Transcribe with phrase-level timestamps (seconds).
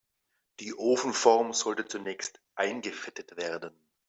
[0.61, 3.71] Die Ofenform sollte zunächst eingefettet werden.